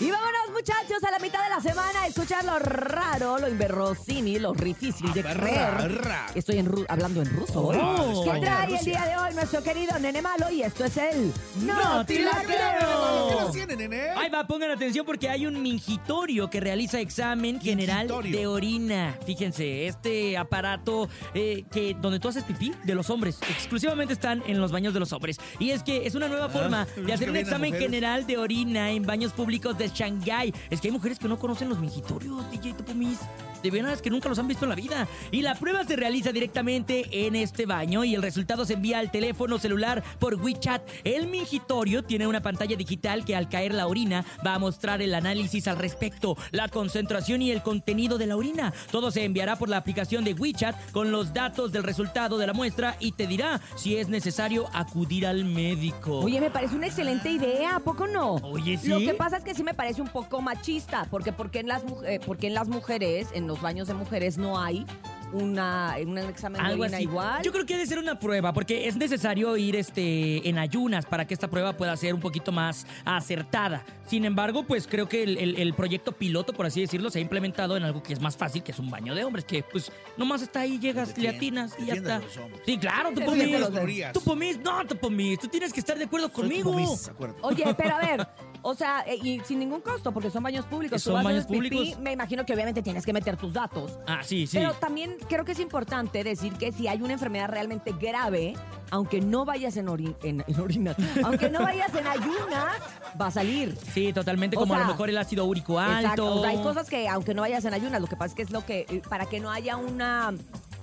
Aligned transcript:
Y 0.00 0.10
vámonos, 0.10 0.39
muchachos, 0.60 1.02
a 1.04 1.10
la 1.10 1.18
mitad 1.18 1.42
de 1.42 1.48
la 1.48 1.60
semana 1.60 2.06
escuchar 2.06 2.44
lo 2.44 2.58
raro, 2.58 3.38
lo 3.38 3.48
inverosímil, 3.48 4.42
lo 4.42 4.52
difícil 4.52 5.10
de 5.14 5.22
creer. 5.22 5.90
Estoy 6.34 6.58
en 6.58 6.66
ru- 6.70 6.84
hablando 6.88 7.22
en 7.22 7.30
ruso. 7.34 7.62
hoy. 7.68 7.78
Oh. 7.80 8.24
¿Qué 8.30 8.40
trae 8.40 8.78
el 8.78 8.84
día 8.84 9.04
de 9.06 9.16
hoy 9.16 9.34
nuestro 9.34 9.62
querido 9.62 9.98
Nene 9.98 10.20
Malo? 10.20 10.50
Y 10.50 10.62
esto 10.62 10.84
es 10.84 10.96
el 10.98 11.32
¡No 11.62 12.04
te 12.04 12.20
la 12.20 12.42
creo! 12.42 13.28
¿Qué 13.30 13.34
las 13.36 13.52
tiene, 13.52 13.76
nene? 13.76 14.10
Ahí 14.10 14.28
va, 14.28 14.46
pongan 14.46 14.70
atención 14.70 15.06
porque 15.06 15.30
hay 15.30 15.46
un 15.46 15.62
mingitorio 15.62 16.50
que 16.50 16.60
realiza 16.60 17.00
examen 17.00 17.58
general 17.58 18.06
Mingitorio. 18.08 18.38
de 18.38 18.46
orina. 18.46 19.18
Fíjense, 19.24 19.86
este 19.86 20.36
aparato 20.36 21.08
eh, 21.32 21.64
que 21.72 21.96
donde 21.98 22.20
tú 22.20 22.28
haces 22.28 22.44
pipí 22.44 22.74
de 22.84 22.94
los 22.94 23.08
hombres, 23.08 23.38
exclusivamente 23.48 24.12
están 24.12 24.42
en 24.46 24.60
los 24.60 24.72
baños 24.72 24.92
de 24.92 25.00
los 25.00 25.12
hombres. 25.14 25.38
Y 25.58 25.70
es 25.70 25.82
que 25.82 26.06
es 26.06 26.14
una 26.14 26.28
nueva 26.28 26.50
forma 26.50 26.86
es 26.96 26.96
de 27.06 27.12
hacer 27.14 27.18
que 27.18 27.30
un 27.30 27.32
vienen 27.32 27.36
examen 27.46 27.70
mujeres. 27.70 27.86
general 27.88 28.26
de 28.26 28.36
orina 28.36 28.90
en 28.90 29.04
baños 29.04 29.32
públicos 29.32 29.78
de 29.78 29.88
Shanghái. 29.88 30.49
Es 30.70 30.80
que 30.80 30.88
hay 30.88 30.92
mujeres 30.92 31.18
que 31.18 31.28
no 31.28 31.38
conocen 31.38 31.68
los 31.68 31.78
mingitorios, 31.78 32.50
DJ 32.50 32.74
Topomis. 32.74 33.18
De 33.62 33.70
veras 33.70 34.00
que 34.00 34.08
nunca 34.08 34.28
los 34.28 34.38
han 34.38 34.48
visto 34.48 34.64
en 34.64 34.70
la 34.70 34.74
vida. 34.74 35.06
Y 35.30 35.42
la 35.42 35.54
prueba 35.54 35.84
se 35.84 35.94
realiza 35.94 36.32
directamente 36.32 37.26
en 37.26 37.36
este 37.36 37.66
baño 37.66 38.04
y 38.04 38.14
el 38.14 38.22
resultado 38.22 38.64
se 38.64 38.74
envía 38.74 38.98
al 38.98 39.10
teléfono 39.10 39.58
celular 39.58 40.02
por 40.18 40.34
WeChat. 40.36 40.82
El 41.04 41.28
mingitorio 41.28 42.02
tiene 42.02 42.26
una 42.26 42.40
pantalla 42.40 42.76
digital 42.76 43.24
que 43.24 43.36
al 43.36 43.48
caer 43.48 43.74
la 43.74 43.86
orina 43.86 44.24
va 44.46 44.54
a 44.54 44.58
mostrar 44.58 45.02
el 45.02 45.14
análisis 45.14 45.68
al 45.68 45.76
respecto, 45.76 46.36
la 46.52 46.68
concentración 46.68 47.42
y 47.42 47.50
el 47.50 47.62
contenido 47.62 48.16
de 48.16 48.26
la 48.26 48.36
orina. 48.36 48.72
Todo 48.90 49.10
se 49.10 49.24
enviará 49.24 49.56
por 49.56 49.68
la 49.68 49.76
aplicación 49.76 50.24
de 50.24 50.32
WeChat 50.32 50.90
con 50.92 51.12
los 51.12 51.34
datos 51.34 51.70
del 51.70 51.82
resultado 51.82 52.38
de 52.38 52.46
la 52.46 52.52
muestra 52.54 52.96
y 52.98 53.12
te 53.12 53.26
dirá 53.26 53.60
si 53.76 53.96
es 53.96 54.08
necesario 54.08 54.68
acudir 54.72 55.26
al 55.26 55.44
médico. 55.44 56.20
Oye, 56.20 56.40
me 56.40 56.50
parece 56.50 56.76
una 56.76 56.86
excelente 56.86 57.30
idea, 57.30 57.76
¿a 57.76 57.80
poco 57.80 58.06
no? 58.06 58.34
Oye, 58.36 58.78
¿sí? 58.78 58.88
Lo 58.88 58.98
que 58.98 59.14
pasa 59.14 59.36
es 59.36 59.44
que 59.44 59.54
sí 59.54 59.62
me 59.62 59.74
parece 59.74 60.00
un 60.00 60.08
poco 60.08 60.39
machista, 60.40 61.06
porque 61.10 61.32
porque 61.32 61.60
en 61.60 61.68
las, 61.68 61.84
mu- 61.84 62.02
eh, 62.02 62.20
porque 62.24 62.46
en 62.48 62.54
las 62.54 62.68
mujeres, 62.68 63.28
en 63.34 63.46
los 63.46 63.60
baños 63.60 63.88
de 63.88 63.94
mujeres 63.94 64.38
no 64.38 64.60
hay 64.60 64.86
una, 65.32 65.94
un 66.04 66.18
examen 66.18 66.60
de 66.60 66.66
Algo 66.68 66.82
orina 66.82 66.96
así. 66.96 67.04
igual. 67.04 67.42
Yo 67.44 67.52
creo 67.52 67.64
que 67.64 67.74
debe 67.74 67.86
ser 67.86 67.98
una 68.00 68.18
prueba, 68.18 68.52
porque 68.52 68.88
es 68.88 68.96
necesario 68.96 69.56
ir 69.56 69.76
este, 69.76 70.48
en 70.48 70.58
ayunas 70.58 71.06
para 71.06 71.24
que 71.24 71.34
esta 71.34 71.48
prueba 71.48 71.76
pueda 71.76 71.96
ser 71.96 72.14
un 72.14 72.20
poquito 72.20 72.50
más 72.50 72.84
acertada. 73.04 73.84
Sin 74.06 74.24
embargo, 74.24 74.64
pues 74.64 74.88
creo 74.88 75.08
que 75.08 75.22
el, 75.22 75.38
el- 75.38 75.56
el 75.56 75.74
proyecto 75.74 76.12
piloto, 76.12 76.52
por 76.52 76.66
así 76.66 76.80
decirlo, 76.80 77.10
se 77.10 77.18
ha 77.20 77.22
implementado 77.22 77.76
en 77.76 77.84
algo 77.84 78.02
que 78.02 78.12
es 78.12 78.20
más 78.20 78.36
fácil, 78.36 78.62
que 78.64 78.72
es 78.72 78.78
un 78.80 78.90
baño 78.90 79.14
de 79.14 79.22
hombres, 79.24 79.44
que 79.44 79.62
pues 79.62 79.92
nomás 80.16 80.42
está 80.42 80.60
ahí, 80.60 80.78
llegas, 80.80 81.16
le 81.16 81.28
atinas 81.28 81.76
y 81.78 81.86
ya 81.86 81.94
está. 81.94 82.20
Sí, 82.66 82.76
claro, 82.78 83.10
tú 83.14 83.20
hombres. 83.22 84.12
Tú 84.12 84.20
pomis, 84.22 84.58
no, 84.58 84.84
tú 84.84 84.96
pomis. 84.96 85.38
Tú 85.38 85.46
tienes 85.48 85.72
que 85.72 85.78
estar 85.80 85.96
de 85.96 86.04
acuerdo 86.04 86.32
conmigo. 86.32 86.74
acuérdate. 87.08 87.40
Oye, 87.42 87.74
pero 87.76 87.94
a 87.94 87.98
ver, 87.98 88.28
o 88.62 88.74
sea, 88.74 89.04
eh, 89.06 89.16
y 89.22 89.40
sin 89.40 89.58
ningún 89.58 89.80
costo, 89.80 90.12
porque 90.12 90.30
son 90.30 90.42
baños 90.42 90.64
públicos. 90.66 91.02
Tú 91.02 91.10
Son 91.10 91.14
vas 91.14 91.24
a 91.24 91.28
baños 91.28 91.44
hacer 91.44 91.58
pipí, 91.58 91.76
públicos. 91.76 92.00
Me 92.00 92.12
imagino 92.12 92.44
que 92.44 92.52
obviamente 92.54 92.82
tienes 92.82 93.04
que 93.06 93.12
meter 93.12 93.36
tus 93.36 93.52
datos. 93.52 93.98
Ah, 94.06 94.20
sí, 94.22 94.46
sí. 94.46 94.58
Pero 94.58 94.74
también 94.74 95.16
creo 95.28 95.44
que 95.44 95.52
es 95.52 95.60
importante 95.60 96.22
decir 96.24 96.52
que 96.54 96.72
si 96.72 96.88
hay 96.88 97.02
una 97.02 97.12
enfermedad 97.14 97.48
realmente 97.48 97.92
grave, 97.98 98.54
aunque 98.90 99.20
no 99.20 99.44
vayas 99.44 99.76
en, 99.76 99.86
ori- 99.86 100.16
en, 100.22 100.44
en 100.46 100.60
orina, 100.60 100.94
aunque 101.24 101.48
no 101.50 101.60
vayas 101.62 101.94
en 101.94 102.06
ayunas, 102.06 102.74
va 103.20 103.26
a 103.26 103.30
salir. 103.30 103.76
Sí, 103.94 104.12
totalmente, 104.12 104.56
O 104.56 104.60
como 104.60 104.74
a 104.74 104.78
sea, 104.78 104.86
lo 104.86 104.92
mejor 104.92 105.08
el 105.10 105.18
ácido 105.18 105.44
úrico 105.44 105.78
alto. 105.78 106.00
Exacto. 106.00 106.34
O 106.36 106.40
sea, 106.42 106.50
hay 106.50 106.62
cosas 106.62 106.88
que, 106.88 107.08
aunque 107.08 107.34
no 107.34 107.42
vayas 107.42 107.64
en 107.64 107.74
ayunas, 107.74 108.00
lo 108.00 108.06
que 108.08 108.16
pasa 108.16 108.26
es 108.32 108.34
que 108.34 108.42
es 108.42 108.50
lo 108.50 108.64
que, 108.66 108.86
eh, 108.88 109.02
para 109.08 109.26
que 109.26 109.40
no 109.40 109.50
haya 109.50 109.76
una 109.76 110.34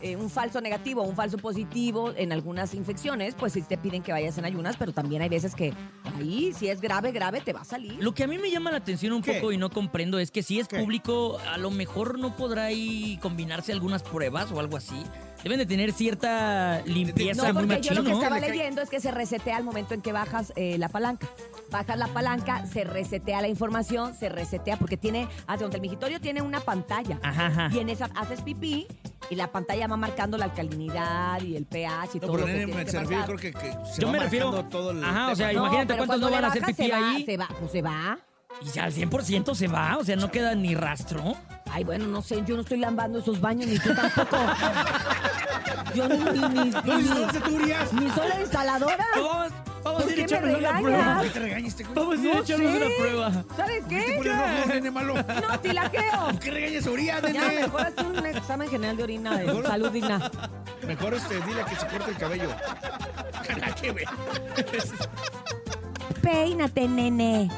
eh, 0.02 0.16
un 0.16 0.30
falso 0.30 0.62
negativo, 0.62 1.04
un 1.04 1.16
falso 1.16 1.38
positivo 1.38 2.14
en 2.16 2.32
algunas 2.32 2.74
infecciones, 2.74 3.36
pues 3.36 3.54
sí 3.54 3.62
te 3.62 3.78
piden 3.78 4.04
que 4.04 4.12
vayas 4.12 4.38
en 4.38 4.46
ayunas, 4.46 4.78
pero 4.78 4.92
también 4.94 5.22
hay 5.22 5.30
veces 5.30 5.56
que 5.56 5.74
ahí, 6.04 6.54
si 6.54 6.68
es 6.68 6.82
grave, 6.82 7.12
grave, 7.12 7.42
te 7.42 7.54
va 7.54 7.62
a 7.62 7.66
salir. 7.66 7.98
Lo 8.02 8.14
que 8.14 8.24
a 8.24 8.28
mí 8.28 8.38
me 8.38 8.52
llama 8.52 8.72
la 8.72 8.78
atención 8.78 9.14
un 9.14 9.22
¿Qué? 9.22 9.34
poco 9.34 9.52
y 9.52 9.58
no 9.58 9.70
comprendo 9.70 10.20
es 10.20 10.32
que 10.32 10.44
si 10.44 10.60
es 10.60 10.68
¿Qué? 10.68 10.80
público, 10.80 11.40
a 11.52 11.58
lo 11.58 11.72
mejor 11.72 12.20
no 12.20 12.36
podrá 12.36 12.66
ahí 12.66 13.18
combinarse 13.22 13.72
algunas 13.72 14.04
pruebas 14.04 14.52
o 14.52 14.60
algo 14.60 14.78
así. 14.78 15.04
Deben 15.44 15.60
de 15.60 15.66
tener 15.66 15.94
cierta 15.94 16.82
limpieza 16.86 17.48
No, 17.48 17.54
muy 17.54 17.68
porque 17.68 17.82
yo 17.82 17.94
lo 17.94 18.04
que 18.04 18.12
estaba 18.12 18.40
leyendo 18.40 18.82
es 18.82 18.90
que 18.90 19.00
se 19.00 19.12
resetea 19.12 19.58
al 19.58 19.64
momento 19.64 19.94
en 19.94 20.02
que 20.02 20.12
bajas 20.12 20.52
eh, 20.56 20.78
la 20.78 20.90
palanca. 20.90 21.28
Bajas 21.72 21.98
la 21.98 22.08
palanca, 22.08 22.66
se 22.66 22.84
resetea 22.84 23.42
la 23.42 23.48
información, 23.48 24.16
se 24.16 24.30
resetea, 24.30 24.78
porque 24.78 24.98
tiene, 24.98 25.28
hacia 25.46 25.64
donde 25.64 25.78
el 25.78 25.82
migitorio 25.82 26.20
tiene 26.20 26.42
una 26.42 26.60
pantalla. 26.62 27.20
Ajá, 27.22 27.48
ajá. 27.48 27.70
Y 27.72 27.80
en 27.80 27.90
esa 27.90 28.10
haces 28.16 28.42
pipí 28.42 28.88
y 29.30 29.36
la 29.36 29.52
pantalla 29.52 29.88
va 29.88 29.98
marcando 29.98 30.38
la 30.38 30.46
alcalinidad 30.46 31.42
y 31.42 31.56
el 31.56 31.66
pH 31.66 32.10
y 32.16 32.20
No, 32.20 32.28
todo 32.28 32.32
pero 32.34 32.38
lo 32.40 32.46
que 32.46 32.54
nene, 32.54 32.66
tiene 32.66 32.84
me 32.84 32.86
que 32.86 32.98
marcar. 32.98 33.26
creo 33.26 33.38
que, 33.38 33.54
que 33.54 33.72
se 33.94 34.02
Yo 34.02 34.08
va 34.08 34.14
me 34.14 34.20
refiero- 34.20 34.46
marcando 34.52 34.70
todo 34.70 34.92
el 34.92 35.04
Ajá, 35.04 35.32
o 35.32 35.36
sea, 35.36 35.48
tema. 35.50 35.60
imagínate 35.62 35.88
pero 35.88 35.98
cuántos 35.98 36.08
cuando 36.08 36.26
no 36.28 36.32
van 36.34 36.42
le 36.42 36.48
a 36.48 36.50
hacer 36.50 36.62
bajas, 36.62 36.76
pipí 36.76 36.88
se 36.90 36.96
va, 36.96 37.10
ahí. 37.12 37.26
Se 37.26 37.38
va, 37.38 37.48
pues 37.60 37.72
se 37.72 37.82
va. 37.82 38.20
Y 38.62 38.66
ya 38.72 38.84
al 38.86 38.94
100% 38.94 39.54
se 39.56 39.68
va, 39.68 39.98
o 39.98 40.04
sea, 40.04 40.16
no 40.16 40.32
queda 40.32 40.56
ni 40.56 40.74
rastro. 40.74 41.36
Ay, 41.70 41.84
bueno, 41.84 42.08
no 42.08 42.22
sé, 42.22 42.42
yo 42.46 42.56
no 42.56 42.62
estoy 42.62 42.80
lambando 42.80 43.20
esos 43.20 43.40
baños, 43.40 43.68
ni 43.68 43.78
tú 43.78 43.94
tampoco. 43.94 44.38
Yo 45.94 46.08
ni, 46.10 46.18
ni, 46.18 46.48
ni, 46.48 46.70
¿No 46.72 46.98
dices 46.98 47.16
dónde 47.16 47.40
tú 47.42 47.50
irías? 47.62 47.94
ni, 47.94 48.06
ni 48.06 48.10
soy 48.12 48.28
la 48.30 48.42
instaladora. 48.42 49.06
Vamos, 49.16 49.52
vamos 49.98 50.04
¿Por 50.04 50.08
a 50.08 50.10
ir 50.12 50.16
qué 50.16 50.22
a 50.22 50.26
echarnos 50.26 50.60
una 50.60 50.80
prueba. 50.80 51.22
¿Qué 51.24 51.30
te 51.30 51.40
regañas 51.40 51.68
este 51.70 51.84
güey? 51.84 51.96
Vamos 51.96 52.16
a 52.18 52.22
ir 52.22 52.32
a 52.32 52.34
No 52.36 52.42
echarnos 52.42 52.76
una 52.76 52.86
prueba. 52.98 53.32
¿Sabes 53.56 53.88
¿Te 53.88 53.96
qué? 53.96 54.22
rojo, 54.24 54.68
nene 54.74 54.92
malo? 54.92 55.14
No, 55.50 55.60
tilaqueo. 55.60 56.40
¿Qué 56.42 56.52
regañas 56.52 56.88
a 56.88 56.92
Uriah, 56.92 57.22
Ya, 57.22 57.28
nene? 57.48 57.62
mejor 57.62 57.82
hazte 57.82 58.04
un 58.04 58.26
examen 58.26 58.70
general 58.70 58.98
de 58.98 59.04
orina 59.04 59.38
de 59.38 59.46
Mejor- 59.46 59.68
salud 59.68 59.92
digna. 59.92 60.32
Mejor 60.86 61.14
este, 61.14 61.36
dile 61.42 61.66
que 61.66 61.76
se 61.76 61.88
corte 61.88 62.12
el 62.12 62.18
cabello. 62.18 62.50
Nada 63.60 63.76
que 63.76 63.92
ver. 63.92 64.06
Peínate, 66.22 66.88
nene. 66.88 67.50